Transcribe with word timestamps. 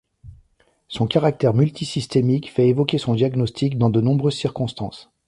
Son 0.87 1.05
caractère 1.05 1.53
multisystémique 1.53 2.49
fait 2.51 2.67
évoquer 2.67 2.97
son 2.97 3.13
diagnostic 3.13 3.77
dans 3.77 3.91
de 3.91 4.01
nombreuses 4.01 4.33
circonstances. 4.33 5.11